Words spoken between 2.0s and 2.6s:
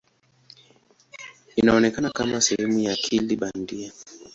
kama